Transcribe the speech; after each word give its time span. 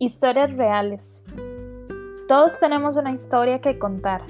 Historias 0.00 0.56
reales. 0.56 1.24
Todos 2.28 2.56
tenemos 2.60 2.96
una 2.96 3.10
historia 3.10 3.60
que 3.60 3.80
contar. 3.80 4.22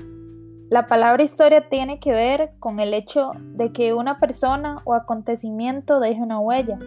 La 0.70 0.86
palabra 0.86 1.22
historia 1.22 1.68
tiene 1.68 2.00
que 2.00 2.10
ver 2.10 2.52
con 2.58 2.80
el 2.80 2.94
hecho 2.94 3.32
de 3.36 3.70
que 3.70 3.92
una 3.92 4.18
persona 4.18 4.76
o 4.86 4.94
acontecimiento 4.94 6.00
deje 6.00 6.22
una 6.22 6.40
huella, 6.40 6.78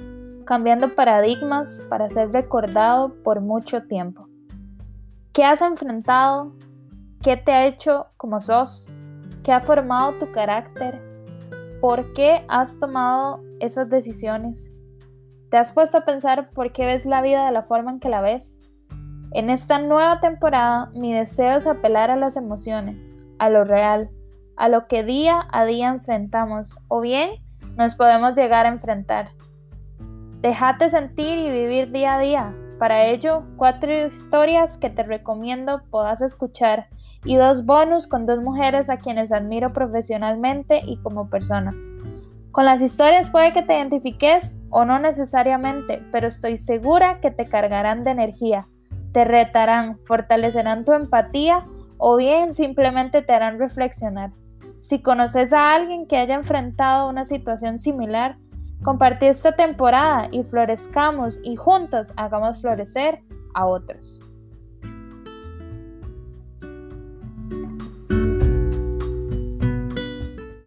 cambiando 0.45 0.95
paradigmas 0.95 1.85
para 1.89 2.09
ser 2.09 2.31
recordado 2.31 3.13
por 3.23 3.39
mucho 3.41 3.83
tiempo. 3.83 4.27
¿Qué 5.31 5.43
has 5.43 5.61
enfrentado? 5.61 6.55
¿Qué 7.21 7.37
te 7.37 7.51
ha 7.51 7.67
hecho 7.67 8.07
como 8.17 8.41
sos? 8.41 8.89
¿Qué 9.43 9.51
ha 9.51 9.59
formado 9.59 10.13
tu 10.13 10.31
carácter? 10.31 10.99
¿Por 11.81 12.13
qué 12.13 12.43
has 12.47 12.79
tomado 12.79 13.43
esas 13.59 13.91
decisiones? 13.91 14.73
¿Te 15.51 15.57
has 15.57 15.71
puesto 15.71 15.99
a 15.99 16.05
pensar 16.05 16.49
por 16.49 16.71
qué 16.71 16.87
ves 16.87 17.05
la 17.05 17.21
vida 17.21 17.45
de 17.45 17.51
la 17.51 17.61
forma 17.61 17.91
en 17.91 17.99
que 17.99 18.09
la 18.09 18.21
ves? 18.21 18.57
En 19.33 19.49
esta 19.49 19.79
nueva 19.79 20.19
temporada 20.19 20.91
mi 20.93 21.13
deseo 21.13 21.55
es 21.55 21.65
apelar 21.65 22.11
a 22.11 22.17
las 22.17 22.35
emociones, 22.35 23.15
a 23.39 23.49
lo 23.49 23.63
real, 23.63 24.09
a 24.57 24.67
lo 24.67 24.87
que 24.87 25.05
día 25.05 25.47
a 25.53 25.63
día 25.63 25.87
enfrentamos 25.87 26.77
o 26.89 26.99
bien 26.99 27.29
nos 27.77 27.95
podemos 27.95 28.33
llegar 28.35 28.65
a 28.65 28.69
enfrentar. 28.69 29.29
Déjate 30.41 30.89
sentir 30.89 31.37
y 31.37 31.49
vivir 31.49 31.91
día 31.91 32.15
a 32.15 32.19
día. 32.19 32.55
Para 32.77 33.05
ello, 33.05 33.43
cuatro 33.55 34.05
historias 34.05 34.77
que 34.77 34.89
te 34.89 35.03
recomiendo 35.03 35.81
puedas 35.89 36.21
escuchar 36.21 36.87
y 37.23 37.37
dos 37.37 37.65
bonus 37.65 38.07
con 38.07 38.25
dos 38.25 38.41
mujeres 38.41 38.89
a 38.89 38.97
quienes 38.97 39.31
admiro 39.31 39.71
profesionalmente 39.71 40.81
y 40.85 40.97
como 40.97 41.29
personas. 41.29 41.77
Con 42.51 42.65
las 42.65 42.81
historias 42.81 43.29
puede 43.29 43.53
que 43.53 43.61
te 43.61 43.77
identifiques 43.77 44.59
o 44.71 44.83
no 44.83 44.99
necesariamente, 44.99 46.03
pero 46.11 46.27
estoy 46.27 46.57
segura 46.57 47.21
que 47.21 47.31
te 47.31 47.47
cargarán 47.47 48.03
de 48.03 48.11
energía 48.11 48.67
te 49.11 49.25
retarán, 49.25 49.99
fortalecerán 50.05 50.85
tu 50.85 50.93
empatía 50.93 51.65
o 51.97 52.15
bien 52.15 52.53
simplemente 52.53 53.21
te 53.21 53.33
harán 53.33 53.59
reflexionar. 53.59 54.31
Si 54.79 55.01
conoces 55.01 55.53
a 55.53 55.73
alguien 55.73 56.07
que 56.07 56.17
haya 56.17 56.35
enfrentado 56.35 57.07
una 57.07 57.25
situación 57.25 57.77
similar, 57.77 58.37
compartí 58.83 59.27
esta 59.27 59.51
temporada 59.51 60.27
y 60.31 60.43
florezcamos 60.43 61.39
y 61.43 61.55
juntos 61.55 62.13
hagamos 62.15 62.61
florecer 62.61 63.19
a 63.53 63.67
otros. 63.67 64.21